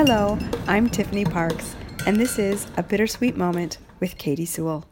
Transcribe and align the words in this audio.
Hello, 0.00 0.38
I'm 0.68 0.88
Tiffany 0.88 1.24
Parks, 1.24 1.74
and 2.06 2.16
this 2.18 2.38
is 2.38 2.68
A 2.76 2.84
Bittersweet 2.84 3.36
Moment 3.36 3.78
with 3.98 4.16
Katy 4.16 4.46
Sewall. 4.46 4.84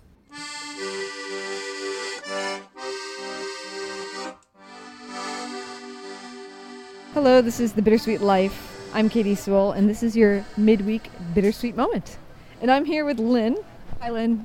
Hello, 7.15 7.41
this 7.41 7.61
is 7.61 7.75
The 7.75 7.83
Bittersweet 7.83 8.21
Life. 8.21 8.91
I'm 8.95 9.09
Katy 9.09 9.37
Sewall, 9.37 9.71
and 9.71 9.89
this 9.89 10.03
is 10.03 10.17
your 10.17 10.45
midweek 10.57 11.09
bittersweet 11.35 11.77
moment. 11.77 12.19
And 12.61 12.69
I'm 12.69 12.85
here 12.85 13.05
with 13.05 13.21
Lynn. 13.21 13.59
Hi, 14.01 14.11
Lynn. 14.11 14.45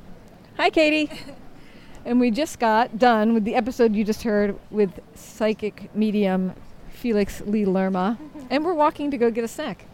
Hi, 0.57 0.69
Katy. 0.69 1.09
and 2.05 2.19
we 2.19 2.29
just 2.29 2.59
got 2.59 2.99
done 2.99 3.33
with 3.33 3.45
the 3.45 3.55
episode 3.55 3.95
you 3.95 4.03
just 4.03 4.21
heard 4.21 4.59
with 4.69 4.99
psychic 5.15 5.89
medium 5.95 6.53
Felix 6.91 7.41
Lee 7.47 7.65
Lerma, 7.65 8.19
and 8.51 8.63
we're 8.63 8.75
walking 8.75 9.09
to 9.09 9.17
go 9.17 9.31
get 9.31 9.43
a 9.43 9.47
snack. 9.47 9.87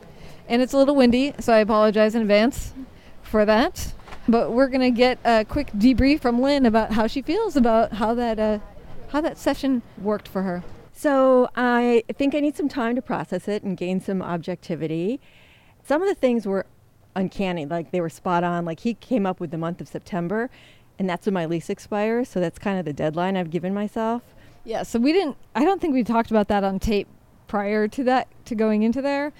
And 0.48 0.62
it's 0.62 0.74
a 0.74 0.78
little 0.78 0.96
windy, 0.96 1.34
so 1.40 1.54
I 1.54 1.60
apologize 1.60 2.16
in 2.16 2.22
advance 2.22 2.74
for 3.22 3.46
that. 3.46 3.94
But 4.28 4.52
we're 4.52 4.68
gonna 4.68 4.92
get 4.92 5.20
a 5.26 5.46
quick 5.46 5.72
debrief 5.72 6.22
from 6.22 6.42
Lynn 6.42 6.66
about 6.66 6.94
how 6.94 7.08
she 7.08 7.22
feels 7.22 7.56
about 7.56 7.94
how 7.94 8.14
that 8.14 8.40
uh, 8.40 8.60
how 9.10 9.22
that 9.22 9.38
session 9.38 9.82
worked 9.98 10.28
for 10.28 10.44
her. 10.44 10.64
So 10.94 11.50
I 11.56 12.04
think 12.18 12.34
I 12.34 12.40
need 12.40 12.58
some 12.58 12.68
time 12.68 12.96
to 12.96 13.02
process 13.02 13.48
it 13.48 13.64
and 13.64 13.78
gain 13.78 14.02
some 14.02 14.22
objectivity. 14.22 15.20
Some 15.84 16.02
of 16.02 16.08
the 16.08 16.16
things 16.16 16.46
were 16.46 16.66
uncanny, 17.16 17.66
like 17.66 17.92
they 17.92 18.02
were 18.02 18.10
spot 18.10 18.44
on. 18.44 18.66
Like 18.66 18.82
he 18.82 18.94
came 18.96 19.26
up 19.26 19.40
with 19.40 19.52
the 19.52 19.58
month 19.58 19.80
of 19.80 19.88
September, 19.88 20.50
and 20.98 21.10
that's 21.10 21.26
when 21.26 21.34
my 21.34 21.46
lease 21.46 21.70
expires. 21.70 22.30
So 22.30 22.40
that's 22.40 22.58
kind 22.60 22.80
of 22.80 22.86
the 22.86 22.94
deadline 22.94 23.38
I've 23.38 23.50
given 23.50 23.74
myself. 23.74 24.24
Yeah, 24.66 24.84
so 24.84 25.00
we 25.00 25.14
didn't, 25.14 25.38
I 25.56 25.64
don't 25.64 25.80
think 25.80 25.94
we 25.94 26.04
talked 26.04 26.30
about 26.30 26.50
that 26.50 26.64
on 26.64 26.80
tape 26.80 27.08
prior 27.48 27.88
to 27.88 28.04
that, 28.04 28.28
to 28.46 28.56
going 28.56 28.84
into 28.84 29.02
there. 29.02 29.32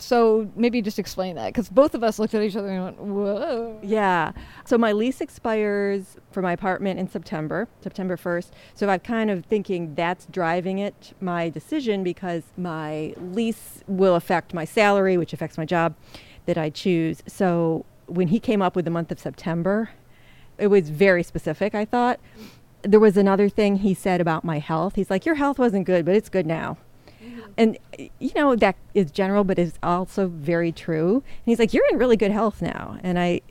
So 0.00 0.50
maybe 0.56 0.82
just 0.82 0.98
explain 0.98 1.36
that 1.36 1.48
because 1.48 1.68
both 1.68 1.94
of 1.94 2.02
us 2.02 2.18
looked 2.18 2.34
at 2.34 2.42
each 2.42 2.56
other 2.56 2.68
and 2.68 2.84
went, 2.84 3.00
whoa. 3.00 3.78
Yeah. 3.82 4.32
So 4.64 4.78
my 4.78 4.92
lease 4.92 5.20
expires 5.20 6.16
for 6.32 6.42
my 6.42 6.52
apartment 6.52 6.98
in 6.98 7.08
September, 7.08 7.68
September 7.82 8.16
1st. 8.16 8.50
So 8.74 8.88
I'm 8.88 9.00
kind 9.00 9.30
of 9.30 9.44
thinking 9.46 9.94
that's 9.94 10.26
driving 10.26 10.78
it, 10.78 11.12
my 11.20 11.48
decision, 11.48 12.02
because 12.02 12.44
my 12.56 13.14
lease 13.18 13.84
will 13.86 14.14
affect 14.14 14.54
my 14.54 14.64
salary, 14.64 15.16
which 15.16 15.32
affects 15.32 15.58
my 15.58 15.64
job 15.64 15.94
that 16.46 16.56
I 16.56 16.70
choose. 16.70 17.22
So 17.26 17.84
when 18.06 18.28
he 18.28 18.40
came 18.40 18.62
up 18.62 18.74
with 18.74 18.84
the 18.84 18.90
month 18.90 19.12
of 19.12 19.18
September, 19.18 19.90
it 20.58 20.68
was 20.68 20.90
very 20.90 21.22
specific, 21.22 21.74
I 21.74 21.84
thought 21.84 22.20
there 22.82 23.00
was 23.00 23.16
another 23.16 23.48
thing 23.48 23.76
he 23.76 23.94
said 23.94 24.20
about 24.20 24.44
my 24.44 24.58
health. 24.58 24.94
He's 24.94 25.10
like, 25.10 25.26
Your 25.26 25.34
health 25.34 25.58
wasn't 25.58 25.86
good, 25.86 26.04
but 26.04 26.14
it's 26.14 26.28
good 26.28 26.46
now. 26.46 26.78
And, 27.60 27.76
you 28.18 28.30
know, 28.34 28.56
that 28.56 28.74
is 28.94 29.10
general, 29.10 29.44
but 29.44 29.58
is 29.58 29.74
also 29.82 30.28
very 30.28 30.72
true. 30.72 31.16
And 31.16 31.44
he's 31.44 31.58
like, 31.58 31.74
You're 31.74 31.84
in 31.90 31.98
really 31.98 32.16
good 32.16 32.30
health 32.30 32.62
now. 32.62 32.98
And 33.02 33.18
I, 33.18 33.42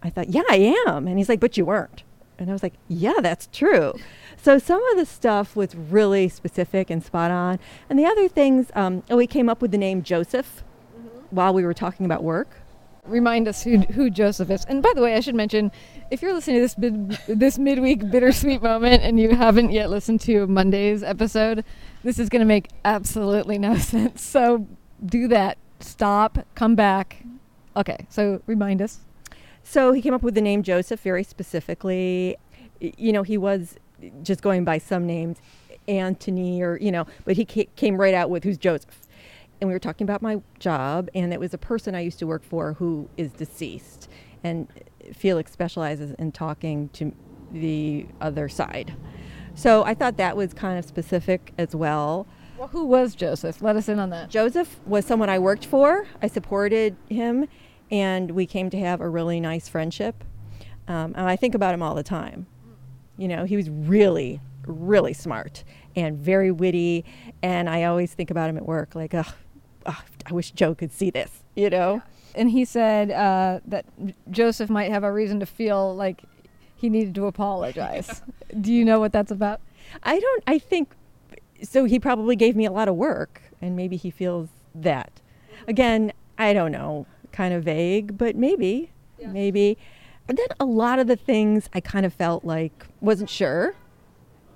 I 0.00 0.10
thought, 0.10 0.28
Yeah, 0.28 0.44
I 0.48 0.76
am. 0.86 1.08
And 1.08 1.18
he's 1.18 1.28
like, 1.28 1.40
But 1.40 1.56
you 1.56 1.64
weren't. 1.64 2.04
And 2.38 2.48
I 2.48 2.52
was 2.52 2.62
like, 2.62 2.74
Yeah, 2.86 3.18
that's 3.20 3.48
true. 3.50 3.94
So 4.40 4.58
some 4.58 4.80
of 4.92 4.96
the 4.96 5.04
stuff 5.04 5.56
was 5.56 5.74
really 5.74 6.28
specific 6.28 6.88
and 6.88 7.02
spot 7.02 7.32
on. 7.32 7.58
And 7.90 7.98
the 7.98 8.06
other 8.06 8.28
things, 8.28 8.70
um, 8.76 9.02
oh, 9.10 9.16
we 9.16 9.26
came 9.26 9.48
up 9.48 9.60
with 9.60 9.72
the 9.72 9.78
name 9.78 10.04
Joseph 10.04 10.62
mm-hmm. 10.96 11.08
while 11.34 11.52
we 11.52 11.64
were 11.64 11.74
talking 11.74 12.06
about 12.06 12.22
work 12.22 12.61
remind 13.06 13.48
us 13.48 13.62
who, 13.62 13.78
who 13.78 14.10
Joseph 14.10 14.50
is. 14.50 14.64
And 14.66 14.82
by 14.82 14.92
the 14.94 15.02
way, 15.02 15.14
I 15.14 15.20
should 15.20 15.34
mention, 15.34 15.72
if 16.10 16.22
you're 16.22 16.32
listening 16.32 16.56
to 16.56 16.62
this 16.62 16.78
mid, 16.78 17.10
this 17.26 17.58
midweek 17.58 18.10
bittersweet 18.10 18.62
moment 18.62 19.02
and 19.02 19.18
you 19.18 19.34
haven't 19.34 19.72
yet 19.72 19.90
listened 19.90 20.20
to 20.22 20.46
Monday's 20.46 21.02
episode, 21.02 21.64
this 22.04 22.18
is 22.18 22.28
going 22.28 22.40
to 22.40 22.46
make 22.46 22.68
absolutely 22.84 23.58
no 23.58 23.76
sense. 23.78 24.22
So 24.22 24.66
do 25.04 25.26
that. 25.28 25.58
Stop. 25.80 26.46
Come 26.54 26.74
back. 26.76 27.24
Okay. 27.76 28.06
So 28.08 28.40
remind 28.46 28.80
us. 28.80 29.00
So 29.64 29.92
he 29.92 30.02
came 30.02 30.14
up 30.14 30.22
with 30.22 30.34
the 30.34 30.40
name 30.40 30.62
Joseph 30.62 31.00
very 31.00 31.24
specifically. 31.24 32.36
You 32.80 33.12
know, 33.12 33.22
he 33.22 33.36
was 33.36 33.76
just 34.22 34.42
going 34.42 34.64
by 34.64 34.78
some 34.78 35.06
names, 35.06 35.38
Anthony 35.86 36.62
or 36.62 36.76
you 36.78 36.90
know, 36.90 37.06
but 37.24 37.36
he 37.36 37.44
came 37.44 38.00
right 38.00 38.14
out 38.14 38.30
with 38.30 38.44
who's 38.44 38.58
Joseph 38.58 39.02
and 39.62 39.68
we 39.68 39.74
were 39.76 39.78
talking 39.78 40.04
about 40.04 40.22
my 40.22 40.42
job, 40.58 41.08
and 41.14 41.32
it 41.32 41.38
was 41.38 41.54
a 41.54 41.58
person 41.58 41.94
I 41.94 42.00
used 42.00 42.18
to 42.18 42.26
work 42.26 42.42
for 42.42 42.72
who 42.72 43.08
is 43.16 43.30
deceased. 43.30 44.08
And 44.42 44.66
Felix 45.14 45.52
specializes 45.52 46.10
in 46.18 46.32
talking 46.32 46.88
to 46.94 47.14
the 47.52 48.08
other 48.20 48.48
side. 48.48 48.96
So 49.54 49.84
I 49.84 49.94
thought 49.94 50.16
that 50.16 50.36
was 50.36 50.52
kind 50.52 50.80
of 50.80 50.84
specific 50.84 51.52
as 51.58 51.76
well. 51.76 52.26
Well, 52.58 52.66
who 52.66 52.86
was 52.86 53.14
Joseph? 53.14 53.62
Let 53.62 53.76
us 53.76 53.88
in 53.88 54.00
on 54.00 54.10
that. 54.10 54.30
Joseph 54.30 54.80
was 54.84 55.06
someone 55.06 55.30
I 55.30 55.38
worked 55.38 55.64
for. 55.64 56.08
I 56.20 56.26
supported 56.26 56.96
him, 57.08 57.46
and 57.88 58.32
we 58.32 58.46
came 58.46 58.68
to 58.70 58.80
have 58.80 59.00
a 59.00 59.08
really 59.08 59.38
nice 59.38 59.68
friendship. 59.68 60.24
Um, 60.88 61.14
and 61.14 61.28
I 61.28 61.36
think 61.36 61.54
about 61.54 61.72
him 61.72 61.84
all 61.84 61.94
the 61.94 62.02
time. 62.02 62.48
You 63.16 63.28
know, 63.28 63.44
he 63.44 63.56
was 63.56 63.70
really, 63.70 64.40
really 64.66 65.12
smart 65.12 65.62
and 65.94 66.18
very 66.18 66.50
witty. 66.50 67.04
And 67.44 67.70
I 67.70 67.84
always 67.84 68.12
think 68.12 68.32
about 68.32 68.50
him 68.50 68.56
at 68.56 68.66
work, 68.66 68.96
like, 68.96 69.14
ugh, 69.14 69.32
oh, 69.86 70.02
I 70.26 70.32
wish 70.32 70.50
Joe 70.52 70.74
could 70.74 70.92
see 70.92 71.10
this, 71.10 71.42
you 71.54 71.70
know? 71.70 72.02
And 72.34 72.50
he 72.50 72.64
said 72.64 73.10
uh, 73.10 73.60
that 73.66 73.84
Joseph 74.30 74.70
might 74.70 74.90
have 74.90 75.04
a 75.04 75.12
reason 75.12 75.40
to 75.40 75.46
feel 75.46 75.94
like 75.94 76.22
he 76.74 76.88
needed 76.88 77.14
to 77.16 77.26
apologize. 77.26 78.22
Do 78.60 78.72
you 78.72 78.84
know 78.84 79.00
what 79.00 79.12
that's 79.12 79.30
about? 79.30 79.60
I 80.02 80.18
don't, 80.18 80.42
I 80.46 80.58
think, 80.58 80.90
so 81.62 81.84
he 81.84 81.98
probably 81.98 82.36
gave 82.36 82.56
me 82.56 82.64
a 82.64 82.72
lot 82.72 82.88
of 82.88 82.96
work, 82.96 83.42
and 83.60 83.76
maybe 83.76 83.96
he 83.96 84.10
feels 84.10 84.48
that. 84.74 85.20
Again, 85.68 86.12
I 86.38 86.52
don't 86.52 86.72
know, 86.72 87.06
kind 87.30 87.54
of 87.54 87.64
vague, 87.64 88.16
but 88.16 88.36
maybe, 88.36 88.90
yeah. 89.18 89.28
maybe. 89.28 89.76
And 90.28 90.38
then 90.38 90.46
a 90.58 90.64
lot 90.64 90.98
of 90.98 91.06
the 91.06 91.16
things 91.16 91.68
I 91.72 91.80
kind 91.80 92.06
of 92.06 92.12
felt 92.12 92.44
like 92.44 92.86
wasn't 93.00 93.30
sure, 93.30 93.74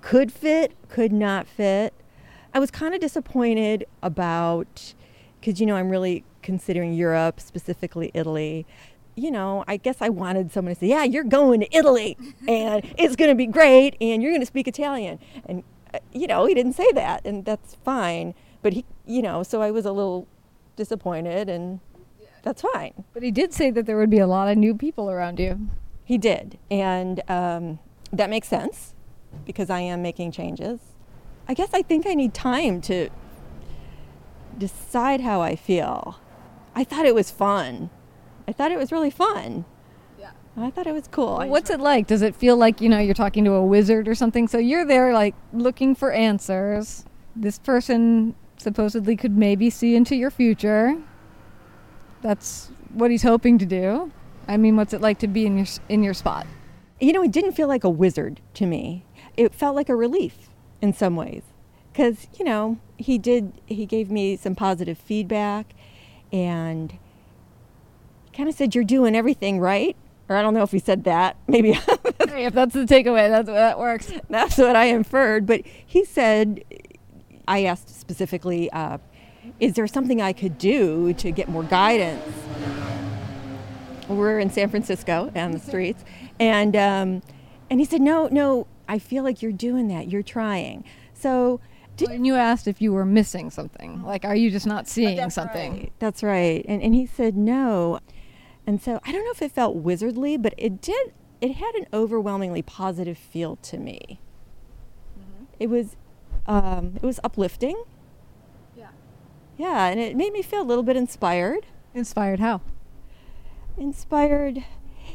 could 0.01 0.31
fit, 0.31 0.73
could 0.89 1.11
not 1.11 1.47
fit. 1.47 1.93
I 2.53 2.59
was 2.59 2.71
kind 2.71 2.93
of 2.93 3.01
disappointed 3.01 3.85
about 4.01 4.93
because 5.47 5.61
you 5.61 5.65
know 5.65 5.77
I'm 5.77 5.89
really 5.89 6.25
considering 6.41 6.93
Europe, 6.93 7.39
specifically 7.39 8.11
Italy. 8.13 8.65
You 9.15 9.31
know, 9.31 9.63
I 9.65 9.77
guess 9.77 10.01
I 10.01 10.09
wanted 10.09 10.51
someone 10.51 10.73
to 10.73 10.79
say, 10.79 10.87
"Yeah, 10.87 11.05
you're 11.05 11.23
going 11.23 11.61
to 11.61 11.73
Italy, 11.73 12.17
and 12.49 12.83
it's 12.97 13.15
going 13.15 13.29
to 13.29 13.35
be 13.35 13.45
great, 13.45 13.95
and 14.01 14.21
you're 14.21 14.33
going 14.33 14.41
to 14.41 14.45
speak 14.45 14.67
Italian." 14.67 15.19
And 15.45 15.63
uh, 15.93 15.99
you 16.11 16.27
know, 16.27 16.47
he 16.47 16.53
didn't 16.53 16.73
say 16.73 16.91
that, 16.91 17.25
and 17.25 17.45
that's 17.45 17.75
fine. 17.85 18.35
But 18.61 18.73
he, 18.73 18.83
you 19.05 19.21
know, 19.21 19.41
so 19.41 19.61
I 19.61 19.71
was 19.71 19.85
a 19.85 19.93
little 19.93 20.27
disappointed, 20.75 21.47
and 21.47 21.79
that's 22.43 22.61
fine. 22.61 23.05
But 23.13 23.23
he 23.23 23.31
did 23.31 23.53
say 23.53 23.71
that 23.71 23.85
there 23.85 23.97
would 23.97 24.09
be 24.09 24.19
a 24.19 24.27
lot 24.27 24.49
of 24.49 24.57
new 24.57 24.75
people 24.75 25.09
around 25.09 25.39
you. 25.39 25.69
He 26.03 26.17
did, 26.17 26.57
and 26.69 27.21
um, 27.29 27.79
that 28.11 28.29
makes 28.29 28.49
sense 28.49 28.93
because 29.45 29.69
I 29.69 29.79
am 29.79 30.01
making 30.01 30.33
changes. 30.33 30.81
I 31.47 31.53
guess 31.53 31.69
I 31.73 31.83
think 31.83 32.05
I 32.05 32.15
need 32.15 32.33
time 32.33 32.81
to 32.81 33.09
decide 34.57 35.21
how 35.21 35.41
I 35.41 35.55
feel. 35.55 36.19
I 36.75 36.83
thought 36.83 37.05
it 37.05 37.15
was 37.15 37.31
fun. 37.31 37.89
I 38.47 38.51
thought 38.51 38.71
it 38.71 38.77
was 38.77 38.91
really 38.91 39.09
fun. 39.09 39.65
Yeah. 40.19 40.31
I 40.55 40.69
thought 40.69 40.87
it 40.87 40.93
was 40.93 41.07
cool. 41.07 41.43
What's 41.47 41.69
it 41.69 41.79
like? 41.79 42.07
Does 42.07 42.21
it 42.21 42.35
feel 42.35 42.55
like, 42.55 42.81
you 42.81 42.89
know, 42.89 42.99
you're 42.99 43.13
talking 43.13 43.43
to 43.45 43.53
a 43.53 43.65
wizard 43.65 44.07
or 44.07 44.15
something? 44.15 44.47
So 44.47 44.57
you're 44.57 44.85
there 44.85 45.13
like 45.13 45.35
looking 45.53 45.95
for 45.95 46.11
answers. 46.11 47.05
This 47.35 47.59
person 47.59 48.35
supposedly 48.57 49.15
could 49.15 49.37
maybe 49.37 49.69
see 49.69 49.95
into 49.95 50.15
your 50.15 50.31
future. 50.31 50.97
That's 52.21 52.71
what 52.93 53.11
he's 53.11 53.23
hoping 53.23 53.57
to 53.59 53.65
do. 53.65 54.11
I 54.47 54.57
mean, 54.57 54.75
what's 54.75 54.93
it 54.93 55.01
like 55.01 55.19
to 55.19 55.27
be 55.27 55.45
in 55.45 55.57
your 55.57 55.67
in 55.89 56.03
your 56.03 56.13
spot? 56.13 56.47
You 56.99 57.13
know, 57.13 57.21
it 57.21 57.31
didn't 57.31 57.51
feel 57.51 57.67
like 57.67 57.83
a 57.83 57.89
wizard 57.89 58.41
to 58.55 58.65
me. 58.65 59.05
It 59.35 59.53
felt 59.53 59.75
like 59.75 59.89
a 59.89 59.95
relief 59.95 60.49
in 60.81 60.93
some 60.93 61.15
ways 61.15 61.43
because 61.97 62.27
you 62.37 62.45
know 62.45 62.77
he 62.97 63.17
did 63.17 63.51
he 63.65 63.87
gave 63.87 64.11
me 64.11 64.37
some 64.37 64.53
positive 64.53 64.99
feedback 64.99 65.73
and 66.31 66.95
kind 68.33 68.47
of 68.47 68.53
said 68.53 68.75
you're 68.75 68.83
doing 68.83 69.15
everything 69.15 69.59
right 69.59 69.95
or 70.29 70.35
i 70.35 70.43
don't 70.43 70.53
know 70.53 70.61
if 70.61 70.71
he 70.71 70.77
said 70.77 71.05
that 71.05 71.35
maybe 71.47 71.71
hey, 72.29 72.45
if 72.45 72.53
that's 72.53 72.75
the 72.75 72.85
takeaway 72.85 73.29
that's 73.29 73.47
that 73.47 73.79
works. 73.79 74.11
That's 74.29 74.59
what 74.59 74.75
i 74.75 74.85
inferred 74.85 75.47
but 75.47 75.61
he 75.65 76.05
said 76.05 76.63
i 77.47 77.63
asked 77.63 77.99
specifically 77.99 78.69
uh, 78.69 78.99
is 79.59 79.73
there 79.73 79.87
something 79.87 80.21
i 80.21 80.33
could 80.33 80.59
do 80.59 81.13
to 81.13 81.31
get 81.31 81.49
more 81.49 81.63
guidance? 81.63 82.23
We're 84.07 84.39
in 84.39 84.51
san 84.51 84.69
francisco 84.69 85.31
and 85.33 85.51
the 85.51 85.59
streets 85.59 86.05
and 86.39 86.75
um, 86.75 87.23
and 87.71 87.79
he 87.79 87.85
said 87.85 88.01
no 88.01 88.27
no 88.27 88.67
i 88.87 88.99
feel 88.99 89.23
like 89.23 89.41
you're 89.41 89.51
doing 89.51 89.87
that 89.87 90.09
you're 90.09 90.21
trying. 90.21 90.83
So 91.15 91.59
did 91.97 92.09
and 92.09 92.25
you 92.25 92.35
asked 92.35 92.67
if 92.67 92.81
you 92.81 92.93
were 92.93 93.05
missing 93.05 93.49
something. 93.49 94.03
Like, 94.03 94.23
are 94.23 94.35
you 94.35 94.49
just 94.49 94.67
not 94.67 94.87
seeing 94.87 95.17
that's 95.17 95.35
something? 95.35 95.73
Right. 95.73 95.93
That's 95.99 96.23
right. 96.23 96.63
And, 96.67 96.81
and 96.81 96.95
he 96.95 97.05
said 97.05 97.35
no. 97.35 97.99
And 98.65 98.81
so 98.81 98.99
I 99.05 99.11
don't 99.11 99.25
know 99.25 99.31
if 99.31 99.41
it 99.41 99.51
felt 99.51 99.83
wizardly, 99.83 100.41
but 100.41 100.53
it 100.57 100.81
did, 100.81 101.13
it 101.41 101.55
had 101.55 101.75
an 101.75 101.87
overwhelmingly 101.93 102.61
positive 102.61 103.17
feel 103.17 103.57
to 103.57 103.77
me. 103.77 104.19
Mm-hmm. 105.19 105.43
It 105.59 105.69
was, 105.69 105.95
um, 106.45 106.93
it 106.95 107.03
was 107.03 107.19
uplifting. 107.23 107.83
Yeah. 108.77 108.89
Yeah. 109.57 109.87
And 109.87 109.99
it 109.99 110.15
made 110.15 110.33
me 110.33 110.41
feel 110.41 110.61
a 110.61 110.63
little 110.63 110.83
bit 110.83 110.95
inspired. 110.95 111.65
Inspired 111.93 112.39
how? 112.39 112.61
Inspired. 113.77 114.63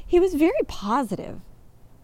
He 0.06 0.18
was 0.18 0.34
very 0.34 0.60
positive. 0.66 1.40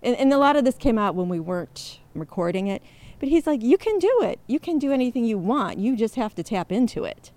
And, 0.02 0.14
and 0.16 0.32
a 0.32 0.38
lot 0.38 0.56
of 0.56 0.64
this 0.64 0.76
came 0.76 0.98
out 0.98 1.14
when 1.14 1.28
we 1.28 1.40
weren't 1.40 1.98
recording 2.14 2.68
it. 2.68 2.82
But 3.18 3.28
he's 3.28 3.46
like, 3.46 3.62
you 3.62 3.76
can 3.78 3.98
do 3.98 4.20
it. 4.22 4.38
You 4.46 4.60
can 4.60 4.78
do 4.78 4.92
anything 4.92 5.24
you 5.24 5.38
want. 5.38 5.78
You 5.78 5.96
just 5.96 6.14
have 6.14 6.34
to 6.36 6.42
tap 6.42 6.70
into 6.70 7.04
it. 7.04 7.32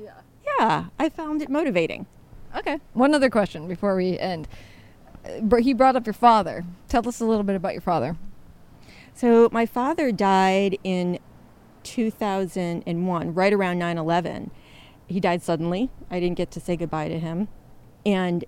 Yeah. 0.00 0.20
Yeah, 0.58 0.86
I 0.98 1.08
found 1.08 1.42
it 1.42 1.48
motivating. 1.48 2.06
Okay. 2.56 2.78
One 2.94 3.14
other 3.14 3.30
question 3.30 3.68
before 3.68 3.96
we 3.96 4.18
end. 4.18 4.48
Uh, 5.24 5.56
He 5.56 5.74
brought 5.74 5.96
up 5.96 6.06
your 6.06 6.14
father. 6.14 6.64
Tell 6.88 7.06
us 7.08 7.20
a 7.20 7.24
little 7.24 7.42
bit 7.42 7.56
about 7.56 7.72
your 7.72 7.82
father. 7.82 8.16
So 9.14 9.48
my 9.52 9.66
father 9.66 10.12
died 10.12 10.78
in 10.84 11.18
2001, 11.82 13.34
right 13.34 13.52
around 13.52 13.78
9 13.78 13.98
11. 13.98 14.50
He 15.06 15.20
died 15.20 15.42
suddenly. 15.42 15.90
I 16.10 16.20
didn't 16.20 16.36
get 16.36 16.50
to 16.52 16.60
say 16.60 16.76
goodbye 16.76 17.08
to 17.08 17.18
him. 17.18 17.48
And 18.06 18.44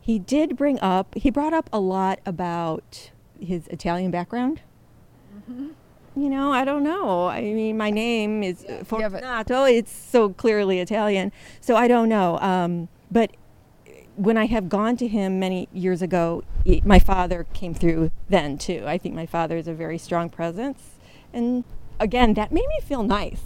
he 0.00 0.18
did 0.18 0.56
bring 0.56 0.78
up, 0.80 1.14
he 1.14 1.30
brought 1.30 1.54
up 1.54 1.68
a 1.72 1.80
lot 1.80 2.20
about 2.24 3.10
his 3.40 3.66
Italian 3.68 4.10
background. 4.10 4.60
You 6.16 6.30
know, 6.30 6.52
I 6.52 6.64
don't 6.64 6.84
know. 6.84 7.26
I 7.26 7.40
mean, 7.40 7.76
my 7.76 7.90
name 7.90 8.42
is 8.42 8.64
Yeah, 8.68 8.84
Fortunato. 8.84 9.64
It's 9.64 9.90
so 9.90 10.28
clearly 10.28 10.78
Italian. 10.78 11.32
So 11.60 11.74
I 11.74 11.88
don't 11.88 12.08
know. 12.08 12.38
Um, 12.38 12.88
but 13.10 13.32
when 14.16 14.36
I 14.36 14.46
have 14.46 14.68
gone 14.68 14.96
to 14.98 15.08
him 15.08 15.40
many 15.40 15.68
years 15.72 16.02
ago, 16.02 16.44
my 16.84 17.00
father 17.00 17.46
came 17.52 17.74
through 17.74 18.12
then 18.28 18.58
too. 18.58 18.84
I 18.86 18.96
think 18.96 19.14
my 19.14 19.26
father 19.26 19.56
is 19.56 19.66
a 19.66 19.74
very 19.74 19.98
strong 19.98 20.30
presence. 20.30 20.80
And 21.32 21.64
again, 21.98 22.34
that 22.34 22.52
made 22.52 22.66
me 22.68 22.80
feel 22.80 23.02
nice. 23.02 23.42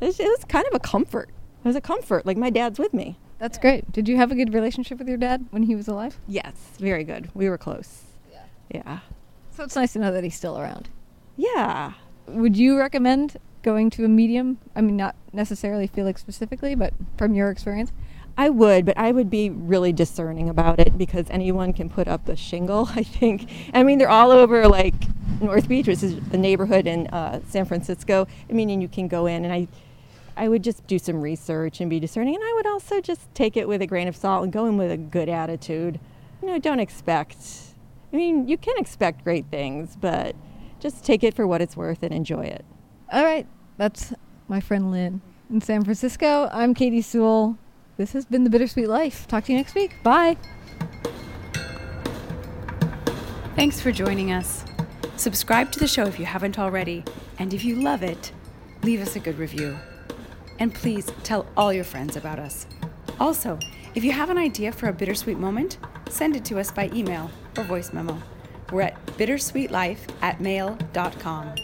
It 0.00 0.06
was, 0.06 0.18
it 0.18 0.24
was 0.24 0.44
kind 0.44 0.66
of 0.66 0.74
a 0.74 0.80
comfort. 0.80 1.28
It 1.64 1.68
was 1.68 1.76
a 1.76 1.80
comfort, 1.80 2.26
like 2.26 2.36
my 2.36 2.50
dad's 2.50 2.78
with 2.78 2.92
me. 2.92 3.18
That's 3.38 3.56
great. 3.56 3.90
Did 3.92 4.08
you 4.08 4.16
have 4.16 4.32
a 4.32 4.34
good 4.34 4.52
relationship 4.52 4.98
with 4.98 5.08
your 5.08 5.16
dad 5.16 5.46
when 5.50 5.62
he 5.62 5.74
was 5.76 5.88
alive? 5.88 6.18
Yes, 6.26 6.54
very 6.78 7.04
good. 7.04 7.30
We 7.34 7.48
were 7.48 7.58
close. 7.58 8.02
Yeah. 8.32 8.42
Yeah. 8.74 8.98
So 9.52 9.64
it's 9.64 9.76
nice 9.76 9.92
to 9.92 9.98
know 9.98 10.12
that 10.12 10.24
he's 10.24 10.34
still 10.34 10.58
around. 10.58 10.88
Yeah. 11.36 11.94
Would 12.26 12.56
you 12.56 12.78
recommend 12.78 13.36
going 13.62 13.90
to 13.90 14.04
a 14.04 14.08
medium? 14.08 14.58
I 14.74 14.80
mean, 14.80 14.96
not 14.96 15.16
necessarily 15.32 15.86
Felix 15.86 16.20
specifically, 16.20 16.74
but 16.74 16.92
from 17.16 17.34
your 17.34 17.50
experience? 17.50 17.92
I 18.38 18.48
would, 18.48 18.86
but 18.86 18.96
I 18.96 19.12
would 19.12 19.28
be 19.28 19.50
really 19.50 19.92
discerning 19.92 20.48
about 20.48 20.80
it 20.80 20.96
because 20.96 21.26
anyone 21.30 21.72
can 21.72 21.90
put 21.90 22.08
up 22.08 22.24
the 22.24 22.36
shingle, 22.36 22.88
I 22.94 23.02
think. 23.02 23.50
I 23.74 23.82
mean, 23.82 23.98
they're 23.98 24.08
all 24.08 24.30
over 24.30 24.66
like 24.68 24.94
North 25.40 25.68
Beach, 25.68 25.86
which 25.86 26.02
is 26.02 26.14
a 26.32 26.36
neighborhood 26.36 26.86
in 26.86 27.06
uh, 27.08 27.40
San 27.48 27.64
Francisco. 27.64 28.26
I 28.48 28.52
mean, 28.52 28.70
and 28.70 28.80
you 28.80 28.88
can 28.88 29.08
go 29.08 29.26
in 29.26 29.44
and 29.44 29.52
I 29.52 29.68
I 30.36 30.48
would 30.48 30.64
just 30.64 30.86
do 30.86 30.98
some 30.98 31.20
research 31.20 31.80
and 31.80 31.90
be 31.90 32.00
discerning 32.00 32.34
and 32.34 32.42
I 32.42 32.52
would 32.54 32.66
also 32.66 33.00
just 33.00 33.34
take 33.34 33.58
it 33.58 33.68
with 33.68 33.82
a 33.82 33.86
grain 33.86 34.08
of 34.08 34.16
salt 34.16 34.42
and 34.44 34.50
go 34.50 34.64
in 34.64 34.78
with 34.78 34.90
a 34.90 34.96
good 34.96 35.28
attitude. 35.28 36.00
You 36.40 36.48
know, 36.48 36.58
don't 36.58 36.80
expect 36.80 37.36
I 38.12 38.16
mean, 38.16 38.48
you 38.48 38.56
can 38.56 38.74
expect 38.78 39.22
great 39.22 39.46
things, 39.50 39.96
but 40.00 40.34
just 40.80 41.04
take 41.04 41.22
it 41.22 41.34
for 41.34 41.46
what 41.46 41.60
it's 41.60 41.76
worth 41.76 42.02
and 42.02 42.12
enjoy 42.12 42.44
it. 42.44 42.64
All 43.12 43.24
right. 43.24 43.46
That's 43.76 44.12
my 44.48 44.60
friend 44.60 44.90
Lynn 44.90 45.20
in 45.48 45.60
San 45.60 45.84
Francisco. 45.84 46.48
I'm 46.52 46.74
Katy 46.74 47.02
Sewall. 47.02 47.56
This 47.96 48.12
has 48.12 48.24
been 48.24 48.44
The 48.44 48.50
Bittersweet 48.50 48.88
Life. 48.88 49.26
Talk 49.28 49.44
to 49.44 49.52
you 49.52 49.58
next 49.58 49.74
week. 49.74 49.94
Bye. 50.02 50.36
Thanks 53.56 53.80
for 53.80 53.92
joining 53.92 54.32
us. 54.32 54.64
Subscribe 55.16 55.70
to 55.72 55.78
the 55.78 55.86
show 55.86 56.04
if 56.04 56.18
you 56.18 56.24
haven't 56.24 56.58
already, 56.58 57.04
and 57.38 57.52
if 57.52 57.62
you 57.62 57.76
love 57.76 58.02
it, 58.02 58.32
leave 58.82 59.02
us 59.02 59.16
a 59.16 59.20
good 59.20 59.38
review. 59.38 59.76
And 60.58 60.74
please 60.74 61.10
tell 61.24 61.46
all 61.56 61.72
your 61.72 61.84
friends 61.84 62.16
about 62.16 62.38
us. 62.38 62.66
Also, 63.18 63.58
if 63.94 64.02
you 64.02 64.12
have 64.12 64.30
an 64.30 64.38
idea 64.38 64.72
for 64.72 64.88
a 64.88 64.92
bittersweet 64.92 65.38
moment, 65.38 65.78
send 66.08 66.36
it 66.36 66.44
to 66.46 66.58
us 66.58 66.70
by 66.70 66.90
email 66.94 67.30
or 67.58 67.64
voice 67.64 67.92
memo. 67.92 68.18
We're 68.72 68.82
at 68.82 69.06
bittersweetlife 69.06 69.98
at 70.22 70.40
mail.com. 70.40 71.54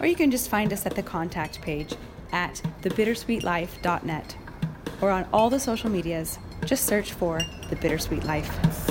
Or 0.00 0.06
you 0.06 0.16
can 0.16 0.30
just 0.30 0.48
find 0.48 0.72
us 0.72 0.86
at 0.86 0.94
the 0.94 1.02
contact 1.02 1.60
page 1.60 1.94
at 2.32 2.62
thebittersweetlife.net. 2.82 4.36
Or 5.00 5.10
on 5.10 5.26
all 5.32 5.50
the 5.50 5.60
social 5.60 5.90
medias, 5.90 6.38
just 6.64 6.86
search 6.86 7.12
for 7.12 7.40
The 7.68 7.76
Bittersweet 7.76 8.24
Life. 8.24 8.89